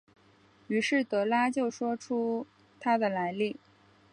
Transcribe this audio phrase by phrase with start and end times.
[0.67, 2.47] 于是德拉就说出
[2.79, 3.55] 他的来历。